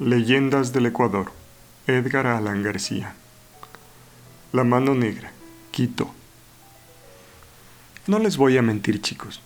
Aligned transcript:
Leyendas 0.00 0.72
del 0.72 0.86
Ecuador. 0.86 1.30
Edgar 1.86 2.26
Allan 2.26 2.64
García. 2.64 3.14
La 4.52 4.64
mano 4.64 4.96
negra. 4.96 5.30
Quito. 5.70 6.12
No 8.08 8.18
les 8.18 8.36
voy 8.36 8.58
a 8.58 8.62
mentir, 8.62 9.00
chicos. 9.00 9.40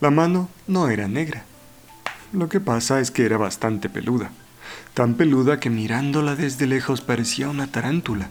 La 0.00 0.10
mano 0.10 0.48
no 0.66 0.88
era 0.88 1.06
negra. 1.06 1.44
Lo 2.32 2.48
que 2.48 2.60
pasa 2.60 2.98
es 2.98 3.10
que 3.10 3.26
era 3.26 3.36
bastante 3.36 3.90
peluda. 3.90 4.30
Tan 4.94 5.16
peluda 5.16 5.60
que 5.60 5.68
mirándola 5.68 6.34
desde 6.34 6.66
lejos 6.66 7.02
parecía 7.02 7.50
una 7.50 7.70
tarántula. 7.70 8.30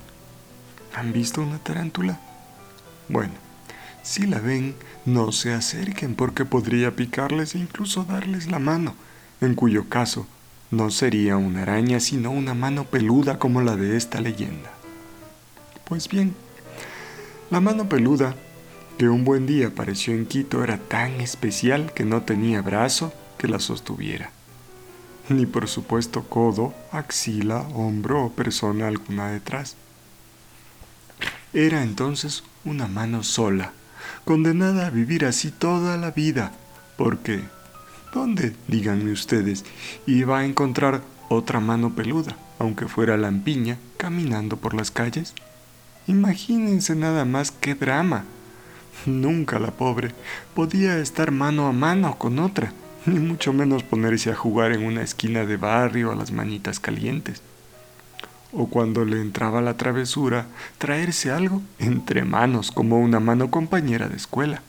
¿Han 0.96 1.14
visto 1.14 1.44
una 1.44 1.60
tarántula? 1.60 2.20
Bueno, 3.10 3.34
si 4.02 4.26
la 4.26 4.40
ven, 4.40 4.74
no 5.06 5.32
se 5.32 5.54
acerquen 5.54 6.16
porque 6.16 6.46
podría 6.46 6.96
picarles 6.96 7.54
e 7.54 7.60
incluso 7.60 8.06
darles 8.06 8.48
la 8.48 8.58
mano, 8.58 8.96
en 9.40 9.54
cuyo 9.54 9.88
caso 9.88 10.26
no 10.72 10.90
sería 10.90 11.38
una 11.38 11.62
araña 11.62 12.00
sino 12.00 12.32
una 12.32 12.54
mano 12.54 12.86
peluda 12.86 13.40
como 13.40 13.62
la 13.62 13.76
de 13.76 13.98
esta 13.98 14.20
leyenda. 14.20 14.72
Pues 15.86 16.10
bien, 16.10 16.36
la 17.50 17.62
mano 17.62 17.88
peluda 17.88 18.36
que 18.98 19.08
un 19.08 19.24
buen 19.24 19.46
día 19.46 19.68
apareció 19.68 20.14
en 20.14 20.26
Quito 20.26 20.64
era 20.64 20.78
tan 20.78 21.22
especial 21.22 21.94
que 21.94 22.04
no 22.04 22.24
tenía 22.24 22.62
brazo 22.62 23.14
que 23.38 23.48
la 23.48 23.60
sostuviera, 23.60 24.32
ni 25.30 25.46
por 25.46 25.68
supuesto 25.68 26.24
codo, 26.24 26.74
axila, 26.92 27.60
hombro 27.74 28.26
o 28.26 28.32
persona 28.32 28.88
alguna 28.88 29.32
detrás. 29.32 29.76
Era 31.54 31.84
entonces 31.84 32.44
una 32.66 32.88
mano 32.88 33.24
sola, 33.24 33.72
condenada 34.26 34.88
a 34.88 34.90
vivir 34.90 35.26
así 35.26 35.52
toda 35.52 35.96
la 35.96 36.12
vida, 36.12 36.52
porque 36.98 37.44
¿Dónde, 38.14 38.56
díganme 38.68 39.12
ustedes, 39.12 39.66
iba 40.06 40.40
a 40.40 40.46
encontrar 40.46 41.02
otra 41.30 41.60
mano 41.60 41.94
peluda, 41.94 42.38
aunque 42.58 42.88
fuera 42.88 43.18
lampiña, 43.18 43.78
caminando 43.98 44.58
por 44.58 44.74
las 44.74 44.92
calles? 44.92 45.34
Imagínense 46.08 46.96
nada 46.96 47.26
más 47.26 47.52
qué 47.52 47.76
drama. 47.76 48.24
Nunca 49.06 49.60
la 49.60 49.72
pobre 49.72 50.12
podía 50.56 50.98
estar 51.00 51.32
mano 51.32 51.68
a 51.68 51.74
mano 51.74 52.18
con 52.18 52.40
otra, 52.40 52.72
ni 53.06 53.20
mucho 53.20 53.52
menos 53.52 53.84
ponerse 53.84 54.32
a 54.32 54.36
jugar 54.36 54.72
en 54.72 54.86
una 54.86 55.02
esquina 55.02 55.46
de 55.46 55.58
barrio 55.58 56.12
a 56.12 56.16
las 56.16 56.32
manitas 56.32 56.80
calientes. 56.80 57.42
O 58.54 58.68
cuando 58.68 59.04
le 59.04 59.20
entraba 59.20 59.62
la 59.62 59.76
travesura, 59.76 60.48
traerse 60.78 61.30
algo 61.30 61.62
entre 61.78 62.24
manos 62.24 62.72
como 62.72 63.00
una 63.00 63.20
mano 63.20 63.52
compañera 63.52 64.08
de 64.08 64.16
escuela. 64.16 64.62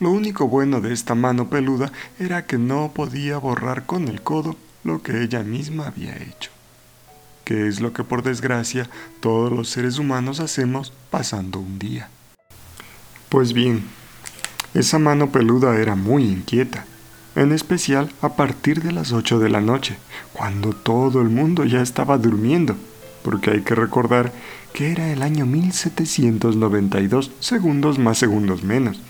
Lo 0.00 0.10
único 0.10 0.48
bueno 0.48 0.80
de 0.80 0.92
esta 0.92 1.14
mano 1.14 1.48
peluda 1.48 1.92
era 2.18 2.46
que 2.46 2.58
no 2.58 2.90
podía 2.92 3.38
borrar 3.38 3.86
con 3.86 4.08
el 4.08 4.22
codo 4.22 4.56
lo 4.82 5.02
que 5.02 5.22
ella 5.22 5.44
misma 5.44 5.86
había 5.86 6.16
hecho, 6.16 6.50
que 7.44 7.68
es 7.68 7.80
lo 7.80 7.92
que 7.92 8.02
por 8.02 8.22
desgracia 8.22 8.90
todos 9.20 9.52
los 9.52 9.68
seres 9.68 9.98
humanos 9.98 10.40
hacemos 10.40 10.92
pasando 11.10 11.60
un 11.60 11.78
día. 11.78 12.08
Pues 13.28 13.52
bien, 13.52 13.84
esa 14.74 14.98
mano 14.98 15.30
peluda 15.30 15.76
era 15.76 15.94
muy 15.94 16.24
inquieta, 16.24 16.86
en 17.36 17.52
especial 17.52 18.10
a 18.20 18.30
partir 18.30 18.82
de 18.82 18.90
las 18.90 19.12
8 19.12 19.38
de 19.38 19.48
la 19.48 19.60
noche, 19.60 19.96
cuando 20.32 20.72
todo 20.72 21.22
el 21.22 21.28
mundo 21.28 21.64
ya 21.64 21.80
estaba 21.80 22.18
durmiendo, 22.18 22.74
porque 23.22 23.52
hay 23.52 23.62
que 23.62 23.76
recordar 23.76 24.32
que 24.72 24.90
era 24.90 25.12
el 25.12 25.22
año 25.22 25.46
1792, 25.46 27.30
segundos 27.38 28.00
más 28.00 28.18
segundos 28.18 28.64
menos 28.64 29.00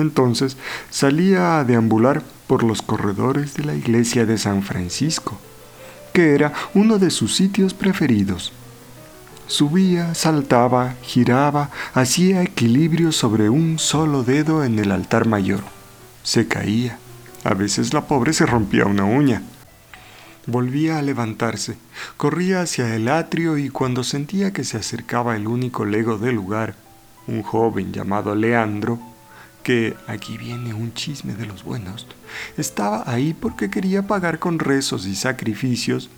entonces 0.00 0.56
salía 0.90 1.58
a 1.58 1.64
deambular 1.64 2.22
por 2.46 2.62
los 2.62 2.82
corredores 2.82 3.54
de 3.54 3.64
la 3.64 3.74
iglesia 3.74 4.26
de 4.26 4.38
San 4.38 4.62
Francisco, 4.62 5.38
que 6.12 6.34
era 6.34 6.52
uno 6.74 6.98
de 6.98 7.10
sus 7.10 7.36
sitios 7.36 7.74
preferidos. 7.74 8.52
Subía, 9.46 10.14
saltaba, 10.14 10.94
giraba, 11.02 11.70
hacía 11.94 12.42
equilibrio 12.42 13.12
sobre 13.12 13.48
un 13.48 13.78
solo 13.78 14.22
dedo 14.22 14.62
en 14.62 14.78
el 14.78 14.92
altar 14.92 15.26
mayor. 15.26 15.60
Se 16.22 16.46
caía. 16.46 16.98
A 17.44 17.54
veces 17.54 17.94
la 17.94 18.06
pobre 18.06 18.32
se 18.34 18.44
rompía 18.44 18.84
una 18.84 19.04
uña. 19.04 19.42
Volvía 20.46 20.98
a 20.98 21.02
levantarse, 21.02 21.76
corría 22.16 22.62
hacia 22.62 22.94
el 22.94 23.08
atrio 23.08 23.58
y 23.58 23.68
cuando 23.68 24.02
sentía 24.02 24.52
que 24.52 24.64
se 24.64 24.78
acercaba 24.78 25.36
el 25.36 25.46
único 25.46 25.84
lego 25.84 26.18
del 26.18 26.36
lugar, 26.36 26.74
un 27.26 27.42
joven 27.42 27.92
llamado 27.92 28.34
Leandro, 28.34 28.98
que 29.62 29.96
aquí 30.06 30.38
viene 30.38 30.74
un 30.74 30.94
chisme 30.94 31.34
de 31.34 31.46
los 31.46 31.64
buenos, 31.64 32.06
estaba 32.56 33.04
ahí 33.06 33.34
porque 33.34 33.70
quería 33.70 34.06
pagar 34.06 34.38
con 34.38 34.58
rezos 34.58 35.06
y 35.06 35.14
sacrificios 35.14 36.10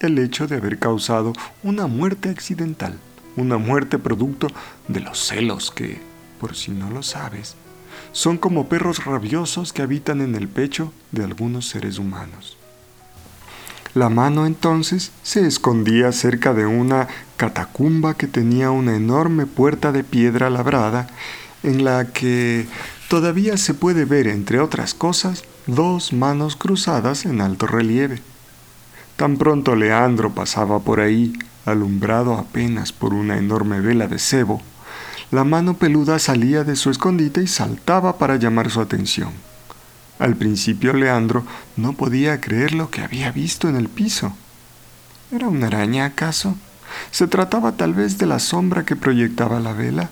el 0.00 0.18
hecho 0.18 0.46
de 0.46 0.56
haber 0.56 0.78
causado 0.78 1.32
una 1.62 1.86
muerte 1.86 2.28
accidental, 2.28 2.98
una 3.36 3.58
muerte 3.58 3.98
producto 3.98 4.48
de 4.86 5.00
los 5.00 5.18
celos 5.18 5.70
que, 5.70 6.00
por 6.40 6.54
si 6.54 6.70
no 6.70 6.90
lo 6.90 7.02
sabes, 7.02 7.56
son 8.12 8.38
como 8.38 8.68
perros 8.68 9.04
rabiosos 9.04 9.72
que 9.72 9.82
habitan 9.82 10.20
en 10.20 10.34
el 10.34 10.48
pecho 10.48 10.92
de 11.12 11.24
algunos 11.24 11.68
seres 11.68 11.98
humanos. 11.98 12.56
La 13.94 14.08
mano 14.08 14.46
entonces 14.46 15.12
se 15.22 15.46
escondía 15.46 16.12
cerca 16.12 16.54
de 16.54 16.66
una 16.66 17.08
catacumba 17.36 18.14
que 18.14 18.26
tenía 18.26 18.70
una 18.70 18.94
enorme 18.94 19.46
puerta 19.46 19.92
de 19.92 20.04
piedra 20.04 20.50
labrada 20.50 21.08
en 21.62 21.84
la 21.84 22.12
que 22.12 22.66
todavía 23.08 23.56
se 23.56 23.74
puede 23.74 24.04
ver, 24.04 24.26
entre 24.26 24.60
otras 24.60 24.94
cosas, 24.94 25.44
dos 25.66 26.12
manos 26.12 26.56
cruzadas 26.56 27.24
en 27.24 27.40
alto 27.40 27.66
relieve. 27.66 28.22
Tan 29.16 29.36
pronto 29.36 29.74
Leandro 29.74 30.34
pasaba 30.34 30.78
por 30.80 31.00
ahí, 31.00 31.32
alumbrado 31.66 32.34
apenas 32.34 32.92
por 32.92 33.14
una 33.14 33.36
enorme 33.36 33.80
vela 33.80 34.06
de 34.06 34.18
cebo, 34.18 34.62
la 35.30 35.44
mano 35.44 35.74
peluda 35.74 36.18
salía 36.18 36.64
de 36.64 36.74
su 36.74 36.88
escondite 36.88 37.42
y 37.42 37.46
saltaba 37.46 38.16
para 38.16 38.36
llamar 38.36 38.70
su 38.70 38.80
atención. 38.80 39.32
Al 40.18 40.36
principio 40.36 40.94
Leandro 40.94 41.44
no 41.76 41.92
podía 41.92 42.40
creer 42.40 42.72
lo 42.72 42.90
que 42.90 43.02
había 43.02 43.30
visto 43.30 43.68
en 43.68 43.76
el 43.76 43.90
piso. 43.90 44.32
¿Era 45.30 45.48
una 45.48 45.66
araña 45.66 46.06
acaso? 46.06 46.56
¿Se 47.10 47.26
trataba 47.26 47.72
tal 47.72 47.92
vez 47.92 48.16
de 48.16 48.24
la 48.24 48.38
sombra 48.38 48.86
que 48.86 48.96
proyectaba 48.96 49.60
la 49.60 49.74
vela? 49.74 50.08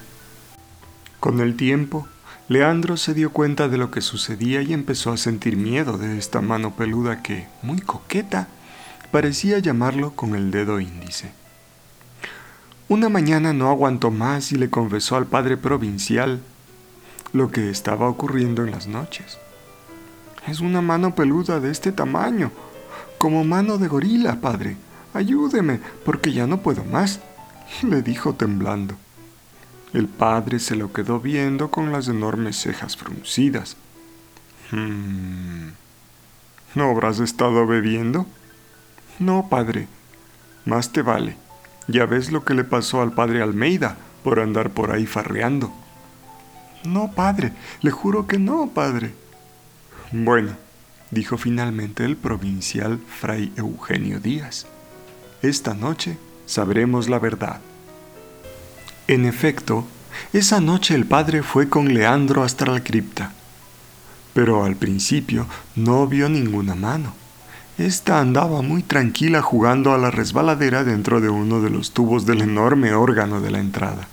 Con 1.26 1.40
el 1.40 1.56
tiempo, 1.56 2.06
Leandro 2.46 2.96
se 2.96 3.12
dio 3.12 3.32
cuenta 3.32 3.66
de 3.66 3.78
lo 3.78 3.90
que 3.90 4.00
sucedía 4.00 4.62
y 4.62 4.72
empezó 4.72 5.10
a 5.10 5.16
sentir 5.16 5.56
miedo 5.56 5.98
de 5.98 6.18
esta 6.18 6.40
mano 6.40 6.76
peluda 6.76 7.20
que, 7.20 7.48
muy 7.62 7.80
coqueta, 7.80 8.46
parecía 9.10 9.58
llamarlo 9.58 10.12
con 10.12 10.36
el 10.36 10.52
dedo 10.52 10.78
índice. 10.78 11.32
Una 12.88 13.08
mañana 13.08 13.52
no 13.52 13.70
aguantó 13.70 14.12
más 14.12 14.52
y 14.52 14.54
le 14.54 14.70
confesó 14.70 15.16
al 15.16 15.26
padre 15.26 15.56
provincial 15.56 16.42
lo 17.32 17.50
que 17.50 17.70
estaba 17.70 18.08
ocurriendo 18.08 18.62
en 18.62 18.70
las 18.70 18.86
noches. 18.86 19.36
Es 20.46 20.60
una 20.60 20.80
mano 20.80 21.16
peluda 21.16 21.58
de 21.58 21.72
este 21.72 21.90
tamaño, 21.90 22.52
como 23.18 23.42
mano 23.42 23.78
de 23.78 23.88
gorila, 23.88 24.40
padre. 24.40 24.76
Ayúdeme, 25.12 25.80
porque 26.04 26.32
ya 26.32 26.46
no 26.46 26.58
puedo 26.58 26.84
más, 26.84 27.18
le 27.82 28.02
dijo 28.02 28.34
temblando. 28.34 28.94
El 29.96 30.08
padre 30.08 30.58
se 30.58 30.76
lo 30.76 30.92
quedó 30.92 31.20
viendo 31.20 31.70
con 31.70 31.90
las 31.90 32.06
enormes 32.08 32.60
cejas 32.60 32.98
fruncidas. 32.98 33.78
Hmm. 34.70 35.68
¿No 36.74 36.90
habrás 36.90 37.18
estado 37.18 37.66
bebiendo? 37.66 38.26
No, 39.18 39.48
padre. 39.48 39.88
Más 40.66 40.92
te 40.92 41.00
vale. 41.00 41.38
Ya 41.88 42.04
ves 42.04 42.30
lo 42.30 42.44
que 42.44 42.52
le 42.52 42.62
pasó 42.62 43.00
al 43.00 43.14
padre 43.14 43.40
Almeida 43.40 43.96
por 44.22 44.38
andar 44.38 44.68
por 44.68 44.90
ahí 44.90 45.06
farreando. 45.06 45.72
No, 46.84 47.12
padre. 47.12 47.54
Le 47.80 47.90
juro 47.90 48.26
que 48.26 48.38
no, 48.38 48.68
padre. 48.74 49.14
Bueno, 50.12 50.58
dijo 51.10 51.38
finalmente 51.38 52.04
el 52.04 52.18
provincial 52.18 52.98
fray 52.98 53.50
Eugenio 53.56 54.20
Díaz. 54.20 54.66
Esta 55.40 55.72
noche 55.72 56.18
sabremos 56.44 57.08
la 57.08 57.18
verdad. 57.18 57.62
En 59.08 59.24
efecto, 59.24 59.86
esa 60.32 60.60
noche 60.60 60.94
el 60.94 61.06
padre 61.06 61.42
fue 61.42 61.68
con 61.68 61.92
Leandro 61.92 62.42
hasta 62.42 62.66
la 62.66 62.82
cripta, 62.82 63.32
pero 64.34 64.64
al 64.64 64.76
principio 64.76 65.46
no 65.74 66.06
vio 66.06 66.28
ninguna 66.28 66.74
mano. 66.74 67.14
Esta 67.78 68.20
andaba 68.20 68.62
muy 68.62 68.82
tranquila 68.82 69.42
jugando 69.42 69.92
a 69.92 69.98
la 69.98 70.10
resbaladera 70.10 70.82
dentro 70.82 71.20
de 71.20 71.28
uno 71.28 71.60
de 71.60 71.70
los 71.70 71.90
tubos 71.92 72.24
del 72.24 72.40
enorme 72.40 72.94
órgano 72.94 73.40
de 73.40 73.50
la 73.50 73.58
entrada. 73.58 74.08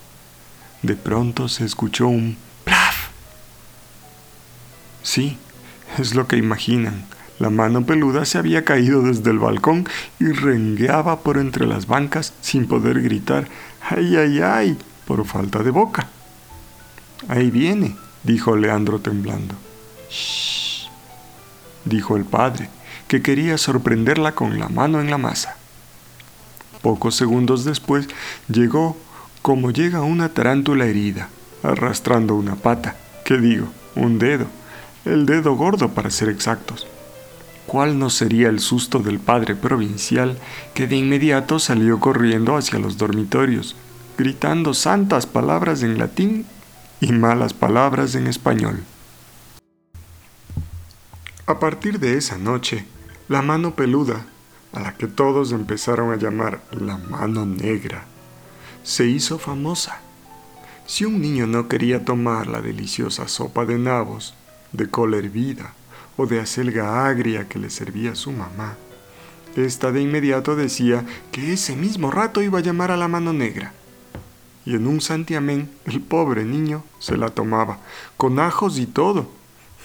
De 0.81 0.95
pronto 0.95 1.47
se 1.47 1.63
escuchó 1.63 2.07
un 2.07 2.35
plaf. 2.65 3.07
Sí, 5.01 5.37
es 5.97 6.13
lo 6.13 6.27
que 6.27 6.35
imaginan. 6.35 7.05
La 7.39 7.49
mano 7.49 7.85
peluda 7.85 8.25
se 8.25 8.37
había 8.37 8.63
caído 8.65 9.01
desde 9.01 9.31
el 9.31 9.39
balcón 9.39 9.87
y 10.19 10.25
rengueaba 10.25 11.21
por 11.21 11.37
entre 11.37 11.65
las 11.65 11.87
bancas 11.87 12.33
sin 12.41 12.67
poder 12.67 13.01
gritar 13.01 13.47
¡Ay, 13.89 14.15
ay, 14.15 14.39
ay! 14.41 14.77
Por 15.05 15.25
falta 15.25 15.63
de 15.63 15.71
boca. 15.71 16.07
Ahí 17.27 17.51
viene, 17.51 17.95
dijo 18.23 18.55
Leandro 18.55 18.99
temblando. 18.99 19.55
Shh, 20.09 20.87
dijo 21.85 22.17
el 22.17 22.25
padre, 22.25 22.69
que 23.07 23.21
quería 23.21 23.57
sorprenderla 23.57 24.33
con 24.33 24.59
la 24.59 24.69
mano 24.69 25.01
en 25.01 25.09
la 25.09 25.17
masa. 25.17 25.55
Pocos 26.81 27.15
segundos 27.15 27.63
después 27.63 28.07
llegó 28.49 28.97
como 29.41 29.71
llega 29.71 30.01
una 30.01 30.29
tarántula 30.29 30.85
herida, 30.85 31.29
arrastrando 31.63 32.35
una 32.35 32.55
pata, 32.55 32.95
que 33.25 33.37
digo, 33.37 33.67
un 33.95 34.19
dedo, 34.19 34.47
el 35.05 35.25
dedo 35.25 35.55
gordo 35.55 35.89
para 35.89 36.09
ser 36.09 36.29
exactos. 36.29 36.87
¿Cuál 37.65 37.99
no 37.99 38.09
sería 38.09 38.49
el 38.49 38.59
susto 38.59 38.99
del 38.99 39.19
padre 39.19 39.55
provincial 39.55 40.37
que 40.73 40.87
de 40.87 40.97
inmediato 40.97 41.59
salió 41.59 41.99
corriendo 41.99 42.55
hacia 42.57 42.79
los 42.79 42.97
dormitorios, 42.97 43.75
gritando 44.17 44.73
santas 44.73 45.25
palabras 45.25 45.83
en 45.83 45.97
latín 45.97 46.45
y 47.01 47.11
malas 47.11 47.53
palabras 47.53 48.15
en 48.15 48.27
español? 48.27 48.83
A 51.45 51.59
partir 51.59 51.99
de 51.99 52.17
esa 52.17 52.37
noche, 52.37 52.85
la 53.27 53.41
mano 53.41 53.75
peluda, 53.75 54.25
a 54.71 54.79
la 54.79 54.95
que 54.95 55.07
todos 55.07 55.51
empezaron 55.51 56.11
a 56.11 56.15
llamar 56.15 56.61
la 56.71 56.97
mano 56.97 57.45
negra, 57.45 58.05
se 58.83 59.05
hizo 59.05 59.39
famosa. 59.39 59.99
Si 60.85 61.05
un 61.05 61.21
niño 61.21 61.47
no 61.47 61.67
quería 61.67 62.05
tomar 62.05 62.47
la 62.47 62.61
deliciosa 62.61 63.27
sopa 63.27 63.65
de 63.65 63.77
nabos, 63.77 64.33
de 64.71 64.89
cola 64.89 65.17
hervida 65.17 65.73
o 66.17 66.25
de 66.25 66.39
acelga 66.39 67.07
agria 67.07 67.47
que 67.47 67.59
le 67.59 67.69
servía 67.69 68.15
su 68.15 68.31
mamá, 68.31 68.75
esta 69.55 69.91
de 69.91 70.01
inmediato 70.01 70.55
decía 70.55 71.05
que 71.31 71.53
ese 71.53 71.75
mismo 71.75 72.09
rato 72.09 72.41
iba 72.41 72.59
a 72.59 72.63
llamar 72.63 72.91
a 72.91 72.97
la 72.97 73.07
mano 73.07 73.33
negra. 73.33 73.73
Y 74.65 74.75
en 74.75 74.87
un 74.87 75.01
santiamén 75.01 75.69
el 75.85 76.01
pobre 76.01 76.45
niño 76.45 76.83
se 76.99 77.17
la 77.17 77.29
tomaba, 77.29 77.79
con 78.17 78.39
ajos 78.39 78.77
y 78.77 78.85
todo, 78.85 79.29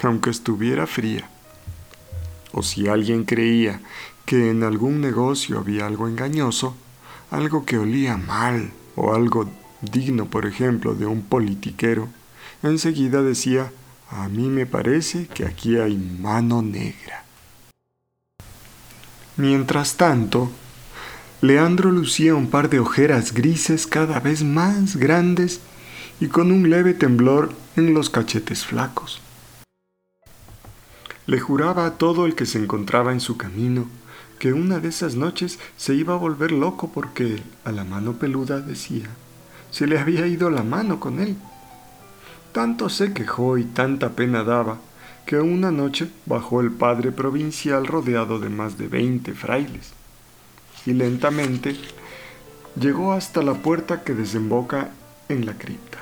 aunque 0.02 0.30
estuviera 0.30 0.86
fría. 0.86 1.28
O 2.52 2.62
si 2.62 2.88
alguien 2.88 3.24
creía 3.24 3.80
que 4.24 4.50
en 4.50 4.62
algún 4.62 5.00
negocio 5.00 5.58
había 5.58 5.86
algo 5.86 6.06
engañoso, 6.06 6.76
algo 7.30 7.64
que 7.64 7.78
olía 7.78 8.16
mal 8.16 8.72
o 8.94 9.14
algo 9.14 9.48
digno, 9.80 10.26
por 10.26 10.46
ejemplo, 10.46 10.94
de 10.94 11.06
un 11.06 11.22
politiquero, 11.22 12.08
enseguida 12.62 13.22
decía, 13.22 13.72
a 14.10 14.28
mí 14.28 14.48
me 14.48 14.66
parece 14.66 15.26
que 15.26 15.44
aquí 15.44 15.76
hay 15.76 15.96
mano 15.96 16.62
negra. 16.62 17.24
Mientras 19.36 19.96
tanto, 19.96 20.50
Leandro 21.40 21.92
lucía 21.92 22.34
un 22.34 22.50
par 22.50 22.68
de 22.68 22.80
ojeras 22.80 23.32
grises 23.32 23.86
cada 23.86 24.18
vez 24.18 24.42
más 24.42 24.96
grandes 24.96 25.60
y 26.18 26.26
con 26.26 26.50
un 26.50 26.68
leve 26.68 26.94
temblor 26.94 27.52
en 27.76 27.94
los 27.94 28.10
cachetes 28.10 28.66
flacos. 28.66 29.20
Le 31.26 31.38
juraba 31.38 31.86
a 31.86 31.96
todo 31.96 32.26
el 32.26 32.34
que 32.34 32.44
se 32.44 32.58
encontraba 32.58 33.12
en 33.12 33.20
su 33.20 33.36
camino 33.36 33.86
que 34.40 34.52
una 34.52 34.80
de 34.80 34.88
esas 34.88 35.14
noches 35.14 35.60
se 35.76 35.94
iba 35.94 36.14
a 36.14 36.16
volver 36.16 36.50
loco 36.50 36.90
porque 36.92 37.40
a 37.64 37.70
la 37.70 37.84
mano 37.84 38.14
peluda 38.14 38.60
decía, 38.60 39.06
se 39.70 39.86
le 39.86 40.00
había 40.00 40.26
ido 40.26 40.50
la 40.50 40.64
mano 40.64 40.98
con 40.98 41.20
él. 41.20 41.36
Tanto 42.50 42.88
se 42.88 43.12
quejó 43.12 43.58
y 43.58 43.64
tanta 43.64 44.10
pena 44.16 44.42
daba 44.42 44.78
que 45.24 45.38
una 45.38 45.70
noche 45.70 46.10
bajó 46.26 46.60
el 46.60 46.72
padre 46.72 47.12
provincial 47.12 47.86
rodeado 47.86 48.40
de 48.40 48.48
más 48.48 48.76
de 48.76 48.88
veinte 48.88 49.34
frailes 49.34 49.97
y 50.86 50.92
lentamente 50.92 51.76
llegó 52.80 53.12
hasta 53.12 53.42
la 53.42 53.54
puerta 53.54 54.02
que 54.02 54.14
desemboca 54.14 54.90
en 55.28 55.46
la 55.46 55.54
cripta. 55.54 55.98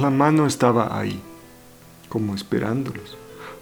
La 0.00 0.10
mano 0.10 0.46
estaba 0.46 0.98
ahí, 0.98 1.20
como 2.08 2.34
esperándolos 2.34 3.18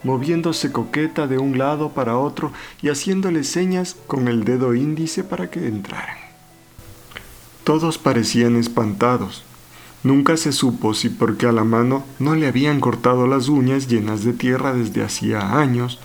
moviéndose 0.07 0.71
coqueta 0.71 1.27
de 1.27 1.39
un 1.39 1.59
lado 1.59 1.91
para 1.91 2.17
otro 2.17 2.53
y 2.81 2.89
haciéndole 2.89 3.43
señas 3.43 3.97
con 4.07 4.29
el 4.29 4.45
dedo 4.45 4.75
índice 4.75 5.25
para 5.25 5.51
que 5.51 5.67
entraran. 5.67 6.17
Todos 7.65 7.99
parecían 7.99 8.55
espantados. 8.55 9.43
Nunca 10.05 10.37
se 10.37 10.53
supo 10.53 10.95
si 10.95 11.09
porque 11.09 11.47
a 11.47 11.53
la 11.53 11.65
mano 11.65 12.05
no 12.21 12.37
le 12.37 12.47
habían 12.47 12.79
cortado 12.79 13.27
las 13.27 13.49
uñas 13.49 13.89
llenas 13.89 14.23
de 14.23 14.33
tierra 14.33 14.73
desde 14.73 15.03
hacía 15.03 15.59
años, 15.59 15.99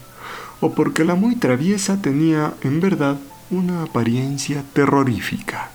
o 0.59 0.74
porque 0.74 1.06
la 1.06 1.13
muy 1.13 1.36
traviesa 1.36 2.01
tenía, 2.01 2.56
en 2.62 2.81
verdad, 2.81 3.18
una 3.51 3.83
apariencia 3.83 4.63
terrorífica. 4.74 5.69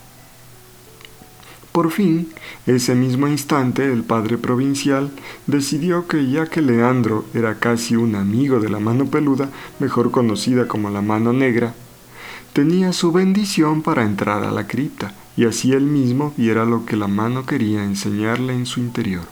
Por 1.73 1.91
fin, 1.91 2.33
ese 2.67 2.95
mismo 2.95 3.29
instante, 3.29 3.93
el 3.93 4.03
padre 4.03 4.39
provincial 4.39 5.11
decidió 5.47 6.09
que 6.09 6.31
ya 6.31 6.47
que 6.47 6.63
Leandro 6.63 7.27
era 7.35 7.59
casi 7.59 7.97
un 7.97 8.15
amigo 8.15 8.61
de 8.61 8.71
la 8.71 8.81
mano 8.81 9.05
peluda, 9.05 9.51
mejor 9.79 10.11
conocida 10.11 10.67
como 10.67 10.89
la 10.89 11.03
mano 11.03 11.35
negra, 11.35 11.75
tenía 12.55 12.95
su 12.95 13.13
bendición 13.13 13.83
para 13.83 14.05
entrar 14.05 14.43
a 14.43 14.51
la 14.51 14.67
cripta, 14.67 15.13
y 15.37 15.45
así 15.45 15.73
él 15.73 15.83
mismo 15.83 16.33
viera 16.39 16.65
lo 16.65 16.87
que 16.87 16.97
la 16.97 17.09
mano 17.09 17.45
quería 17.45 17.85
enseñarle 17.85 18.55
en 18.55 18.65
su 18.65 18.81
interior. 18.81 19.27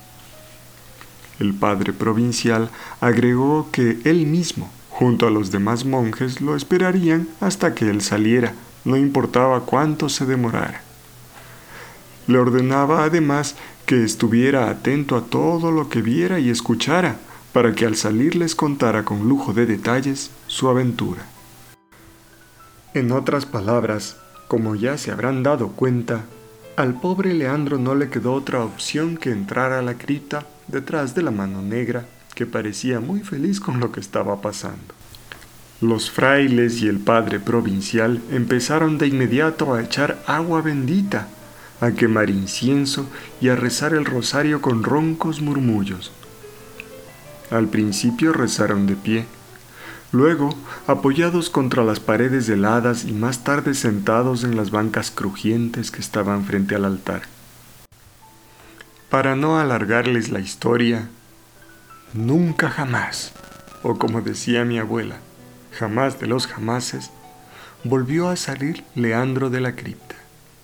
El 1.41 1.55
padre 1.55 1.95
provincial 1.95 2.71
agregó 3.01 3.71
que 3.73 4.01
él 4.05 4.27
mismo, 4.27 4.71
junto 4.95 5.27
a 5.27 5.31
los 5.31 5.51
demás 5.51 5.85
monjes, 5.85 6.41
lo 6.41 6.55
esperarían 6.55 7.27
hasta 7.41 7.75
que 7.75 7.91
él 7.91 8.01
saliera, 8.01 8.55
no 8.85 8.97
importaba 8.97 9.63
cuánto 9.63 10.09
se 10.09 10.25
demorara. 10.25 10.83
Le 12.29 12.39
ordenaba 12.39 13.03
además 13.03 13.57
que 13.87 14.05
estuviera 14.05 14.71
atento 14.71 15.17
a 15.17 15.25
todo 15.25 15.73
lo 15.73 15.89
que 15.89 16.01
viera 16.01 16.39
y 16.39 16.49
escuchara, 16.49 17.17
para 17.53 17.75
que 17.75 17.87
al 17.87 17.97
salir 17.97 18.37
les 18.37 18.55
contara 18.55 19.05
con 19.05 19.29
lujo 19.29 19.53
de 19.53 19.67
detalles 19.67 20.31
su 20.47 20.69
aventura. 20.69 21.27
En 22.95 23.11
otras 23.11 23.47
palabras, 23.47 24.17
como 24.47 24.77
ya 24.77 24.97
se 24.97 25.11
habrán 25.11 25.43
dado 25.43 25.71
cuenta, 25.71 26.25
al 26.77 26.95
pobre 27.01 27.35
Leandro 27.35 27.79
no 27.79 27.97
le 27.97 28.11
quedó 28.11 28.33
otra 28.33 28.63
opción 28.65 29.17
que 29.17 29.33
entrar 29.33 29.73
a 29.73 29.83
la 29.83 29.95
cripta 29.95 30.47
detrás 30.69 31.17
de 31.17 31.23
la 31.23 31.33
mano 31.33 31.63
negra, 31.63 32.07
que 32.35 32.47
parecía 32.47 33.01
muy 33.01 33.21
feliz 33.21 33.61
con 33.61 33.81
lo 33.81 33.93
que 33.93 34.01
estaba 34.01 34.41
pasando. 34.41 34.95
Los 35.81 36.11
frailes 36.11 36.83
y 36.83 36.89
el 36.89 36.99
padre 36.99 37.41
provincial 37.41 38.23
empezaron 38.31 38.99
de 38.99 39.09
inmediato 39.09 39.75
a 39.75 39.83
echar 39.83 40.23
agua 40.27 40.63
bendita 40.63 41.29
a 41.81 41.93
quemar 41.93 42.31
incienso 42.31 43.07
y 43.41 43.49
a 43.49 43.57
rezar 43.57 43.95
el 43.95 44.05
rosario 44.05 44.61
con 44.63 44.83
roncos 44.83 45.41
murmullos. 45.41 46.13
Al 47.51 47.69
principio 47.69 48.33
rezaron 48.33 48.87
de 48.87 48.97
pie, 48.97 49.27
luego 50.13 50.57
apoyados 50.87 51.51
contra 51.51 51.85
las 51.85 52.01
paredes 52.01 52.49
heladas 52.49 53.05
y 53.05 53.13
más 53.13 53.45
tarde 53.45 53.75
sentados 53.75 54.45
en 54.45 54.57
las 54.57 54.71
bancas 54.71 55.11
crujientes 55.11 55.91
que 55.91 56.01
estaban 56.01 56.45
frente 56.45 56.75
al 56.75 56.85
altar. 56.85 57.23
Para 59.11 59.37
no 59.37 59.59
alargarles 59.59 60.31
la 60.31 60.41
historia, 60.41 61.09
nunca 62.15 62.71
jamás, 62.71 63.33
o 63.83 63.99
como 63.99 64.23
decía 64.23 64.65
mi 64.65 64.79
abuela, 64.79 65.19
jamás 65.73 66.21
de 66.21 66.29
los 66.29 66.47
jamases, 66.47 67.11
volvió 67.83 68.29
a 68.29 68.37
salir 68.37 68.85
Leandro 68.95 69.51
de 69.51 69.61
la 69.61 69.75
cripta. 69.75 70.15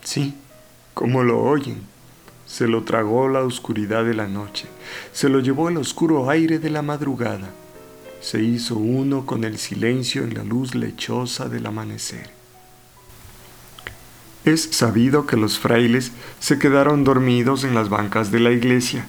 Sí, 0.02 0.34
como 0.94 1.22
lo 1.22 1.40
oyen. 1.42 1.82
Se 2.46 2.66
lo 2.66 2.82
tragó 2.82 3.28
la 3.28 3.42
oscuridad 3.42 4.04
de 4.04 4.14
la 4.14 4.26
noche, 4.26 4.66
se 5.12 5.28
lo 5.28 5.38
llevó 5.38 5.68
el 5.68 5.76
oscuro 5.76 6.28
aire 6.30 6.58
de 6.58 6.68
la 6.68 6.82
madrugada, 6.82 7.48
se 8.20 8.42
hizo 8.42 8.74
uno 8.74 9.24
con 9.24 9.44
el 9.44 9.56
silencio 9.56 10.24
en 10.24 10.34
la 10.34 10.42
luz 10.42 10.74
lechosa 10.74 11.48
del 11.48 11.66
amanecer. 11.66 12.30
Es 14.44 14.62
sabido 14.72 15.26
que 15.26 15.36
los 15.36 15.60
frailes 15.60 16.10
se 16.40 16.58
quedaron 16.58 17.04
dormidos 17.04 17.62
en 17.62 17.76
las 17.76 17.88
bancas 17.88 18.32
de 18.32 18.40
la 18.40 18.50
iglesia, 18.50 19.06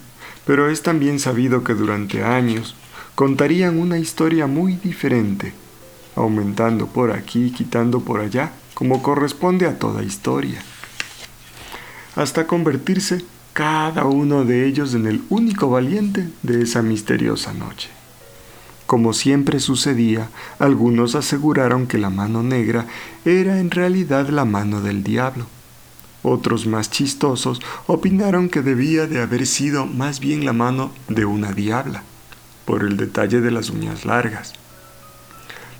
pero 0.51 0.70
es 0.70 0.81
también 0.81 1.17
sabido 1.17 1.63
que 1.63 1.74
durante 1.74 2.25
años 2.25 2.75
contarían 3.15 3.79
una 3.79 4.00
historia 4.00 4.48
muy 4.48 4.75
diferente, 4.75 5.53
aumentando 6.13 6.88
por 6.88 7.13
aquí, 7.13 7.51
quitando 7.51 8.01
por 8.01 8.20
allá, 8.20 8.51
como 8.74 9.01
corresponde 9.01 9.65
a 9.65 9.79
toda 9.79 10.03
historia 10.03 10.62
hasta 12.17 12.48
convertirse 12.48 13.24
cada 13.53 14.03
uno 14.03 14.43
de 14.43 14.67
ellos 14.67 14.93
en 14.93 15.08
el 15.08 15.24
único 15.29 15.70
valiente 15.70 16.27
de 16.43 16.63
esa 16.63 16.81
misteriosa 16.81 17.53
noche. 17.53 17.88
Como 18.88 19.13
siempre 19.13 19.62
sucedía, 19.62 20.27
algunos 20.60 21.15
aseguraron 21.15 21.88
que 21.88 21.98
la 21.98 22.10
mano 22.10 22.43
negra 22.43 22.88
era 23.24 23.58
en 23.62 23.72
realidad 23.72 24.27
la 24.27 24.43
mano 24.43 24.81
del 24.81 25.01
diablo. 25.01 25.46
Otros 26.24 26.68
más 26.68 26.92
chistosos 26.92 27.60
opinaron 27.88 28.50
que 28.50 28.62
debía 28.62 29.08
de 29.08 29.22
haber 29.22 29.48
sido 29.48 29.86
más 29.86 30.20
bien 30.20 30.46
la 30.46 30.54
mano 30.54 30.92
de 31.08 31.25
una 31.25 31.51
diabla, 31.51 32.04
por 32.66 32.84
el 32.84 32.98
detalle 32.98 33.42
de 33.42 33.51
las 33.51 33.70
uñas 33.70 34.06
largas. 34.06 34.54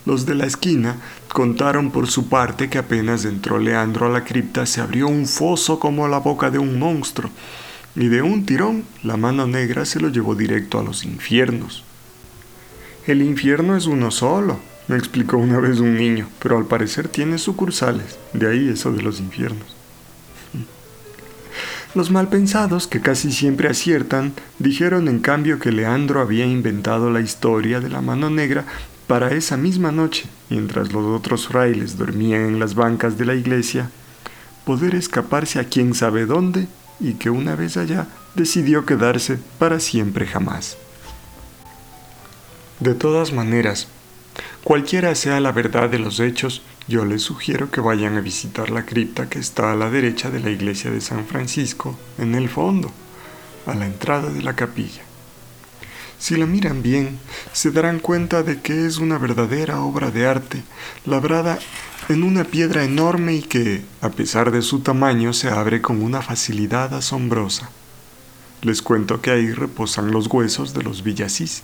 Los 0.06 0.26
de 0.26 0.34
la 0.34 0.48
esquina 0.48 0.98
contaron 1.32 1.92
por 1.92 2.08
su 2.08 2.28
parte 2.28 2.70
que 2.70 2.80
apenas 2.80 3.24
entró 3.26 3.60
Leandro 3.60 4.08
a 4.08 4.10
la 4.10 4.24
cripta 4.24 4.66
se 4.66 4.82
abrió 4.82 5.08
un 5.08 5.28
foso 5.28 5.80
como 5.80 6.08
la 6.08 6.18
boca 6.18 6.50
de 6.50 6.58
un 6.58 6.80
monstruo, 6.80 7.30
y 7.96 8.08
de 8.08 8.22
un 8.22 8.46
tirón 8.46 8.86
la 9.04 9.18
mano 9.18 9.46
negra 9.46 9.86
se 9.86 10.00
lo 10.00 10.10
llevó 10.10 10.34
directo 10.34 10.80
a 10.80 10.84
los 10.84 11.04
infiernos. 11.04 11.84
El 13.06 13.22
infierno 13.22 13.76
es 13.76 13.86
uno 13.86 14.10
solo, 14.10 14.60
me 14.88 14.98
explicó 14.98 15.38
una 15.38 15.60
vez 15.60 15.80
un 15.80 15.96
niño, 15.96 16.28
pero 16.42 16.58
al 16.58 16.66
parecer 16.66 17.08
tiene 17.08 17.38
sucursales, 17.38 18.18
de 18.34 18.50
ahí 18.50 18.70
eso 18.70 18.92
de 18.92 19.04
los 19.04 19.20
infiernos. 19.20 19.81
Los 21.94 22.10
malpensados, 22.10 22.88
que 22.88 23.02
casi 23.02 23.34
siempre 23.34 23.68
aciertan, 23.68 24.32
dijeron 24.60 25.10
en 25.10 25.20
cambio 25.20 25.60
que 25.60 25.74
Leandro 25.74 26.22
había 26.22 26.46
inventado 26.46 27.10
la 27.10 27.20
historia 27.20 27.82
de 27.82 27.90
la 27.90 28.00
mano 28.00 28.30
negra 28.30 28.64
para 29.08 29.34
esa 29.34 29.58
misma 29.58 29.92
noche, 29.92 30.24
mientras 30.50 30.94
los 30.94 31.06
otros 31.06 31.50
frailes 31.50 31.98
dormían 31.98 32.46
en 32.46 32.60
las 32.60 32.76
bancas 32.76 33.18
de 33.18 33.26
la 33.26 33.36
iglesia, 33.36 33.90
poder 34.64 34.96
escaparse 34.96 35.60
a 35.60 35.66
quién 35.66 35.94
sabe 35.94 36.26
dónde 36.26 36.70
y 37.02 37.16
que 37.16 37.30
una 37.30 37.58
vez 37.58 37.76
allá 37.76 38.08
decidió 38.36 38.86
quedarse 38.86 39.38
para 39.60 39.82
siempre 39.82 40.26
jamás. 40.26 40.78
De 42.80 42.94
todas 42.94 43.34
maneras, 43.34 43.90
cualquiera 44.64 45.14
sea 45.16 45.42
la 45.42 45.52
verdad 45.52 45.90
de 45.90 46.00
los 46.00 46.22
hechos, 46.22 46.62
yo 46.92 47.06
les 47.06 47.22
sugiero 47.22 47.72
que 47.72 47.80
vayan 47.80 48.18
a 48.18 48.22
visitar 48.22 48.70
la 48.70 48.86
cripta 48.86 49.30
que 49.30 49.40
está 49.40 49.72
a 49.72 49.76
la 49.76 49.90
derecha 49.90 50.30
de 50.30 50.42
la 50.42 50.50
iglesia 50.50 50.92
de 50.92 51.00
San 51.00 51.26
Francisco, 51.26 51.98
en 52.18 52.36
el 52.36 52.50
fondo, 52.50 52.92
a 53.66 53.74
la 53.76 53.86
entrada 53.86 54.30
de 54.30 54.42
la 54.42 54.58
capilla. 54.58 55.02
Si 56.20 56.36
la 56.36 56.46
miran 56.46 56.84
bien, 56.84 57.18
se 57.54 57.72
darán 57.72 58.00
cuenta 58.00 58.44
de 58.44 58.60
que 58.60 58.86
es 58.86 58.98
una 58.98 59.18
verdadera 59.18 59.80
obra 59.82 60.12
de 60.12 60.28
arte, 60.28 60.64
labrada 61.06 61.60
en 62.10 62.24
una 62.24 62.44
piedra 62.44 62.84
enorme 62.84 63.36
y 63.36 63.42
que, 63.42 63.84
a 64.02 64.10
pesar 64.10 64.52
de 64.52 64.62
su 64.62 64.82
tamaño, 64.82 65.32
se 65.32 65.48
abre 65.48 65.82
con 65.82 66.04
una 66.04 66.22
facilidad 66.22 66.94
asombrosa. 66.94 67.70
Les 68.62 68.82
cuento 68.82 69.22
que 69.22 69.32
ahí 69.32 69.54
reposan 69.54 70.12
los 70.12 70.28
huesos 70.28 70.74
de 70.74 70.84
los 70.84 71.04
Villasís 71.04 71.64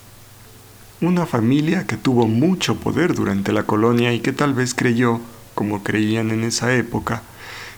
una 1.00 1.27
familia 1.27 1.86
que 1.86 1.96
tuvo 1.96 2.27
mucho 2.27 2.77
poder 2.77 3.13
durante 3.13 3.51
la 3.51 3.63
colonia 3.63 4.13
y 4.13 4.20
que 4.20 4.34
tal 4.34 4.54
vez 4.54 4.74
creyó, 4.74 5.22
como 5.54 5.84
creían 5.84 6.32
en 6.32 6.44
esa 6.44 6.74
época, 6.74 7.22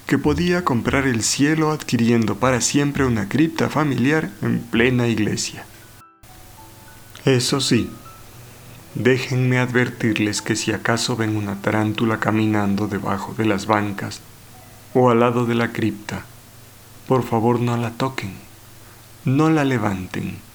que 0.06 0.18
podía 0.18 0.64
comprar 0.64 1.06
el 1.06 1.22
cielo 1.22 1.72
adquiriendo 1.72 2.36
para 2.36 2.62
siempre 2.62 3.06
una 3.06 3.28
cripta 3.28 3.70
familiar 3.70 4.32
en 4.42 4.60
plena 4.60 5.08
iglesia. 5.08 5.66
Eso 7.26 7.60
sí, 7.60 7.90
déjenme 8.96 9.60
advertirles 9.60 10.42
que 10.42 10.56
si 10.56 10.72
acaso 10.72 11.18
ven 11.18 11.36
una 11.36 11.62
tarántula 11.62 12.20
caminando 12.20 12.88
debajo 12.88 13.34
de 13.38 13.46
las 13.46 13.66
bancas 13.66 14.22
o 14.94 15.10
al 15.10 15.20
lado 15.20 15.46
de 15.46 15.56
la 15.56 15.74
cripta, 15.74 16.24
por 17.08 17.24
favor 17.24 17.60
no 17.60 17.76
la 17.76 17.92
toquen, 17.92 18.32
no 19.26 19.50
la 19.50 19.66
levanten 19.66 20.49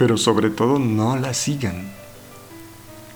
pero 0.00 0.16
sobre 0.16 0.48
todo 0.48 0.78
no 0.78 1.18
la 1.18 1.34
sigan. 1.34 1.92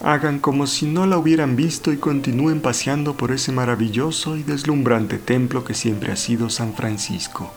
Hagan 0.02 0.38
como 0.38 0.66
si 0.66 0.84
no 0.84 1.06
la 1.06 1.16
hubieran 1.16 1.56
visto 1.56 1.94
y 1.94 1.96
continúen 1.96 2.60
paseando 2.60 3.14
por 3.14 3.32
ese 3.32 3.52
maravilloso 3.52 4.36
y 4.36 4.42
deslumbrante 4.42 5.16
templo 5.16 5.64
que 5.64 5.72
siempre 5.72 6.12
ha 6.12 6.16
sido 6.16 6.50
San 6.50 6.74
Francisco. 6.74 7.50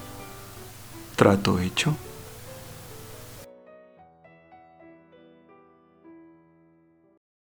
¿Trato 1.17 1.60
hecho? 1.60 1.98